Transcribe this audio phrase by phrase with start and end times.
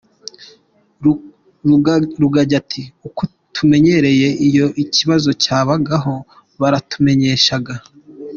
[2.21, 3.21] Rugagi ati "Uko
[3.55, 6.13] tumenyeyereye iyo ikibazo cyabagaho
[6.59, 7.73] baratumenyeshaga.